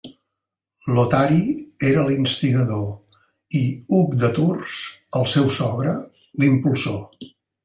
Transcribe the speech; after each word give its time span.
Lotari 0.95 1.43
era 1.89 2.05
l'instigador 2.07 3.21
i 3.61 3.63
Hug 3.99 4.17
de 4.25 4.33
Tours, 4.39 4.75
el 5.21 5.31
seu 5.37 5.53
sogre, 5.61 5.95
l'impulsor. 6.43 7.31